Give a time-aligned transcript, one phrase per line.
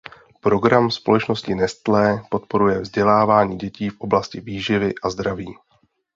[0.41, 5.53] Program společnosti Nestlé podporuje vzdělávání dětí v oblasti výživy a zdraví.